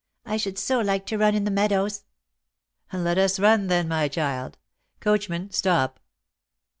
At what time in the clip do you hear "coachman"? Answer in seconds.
4.99-5.51